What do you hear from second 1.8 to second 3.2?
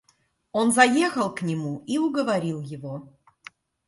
и уговорил его.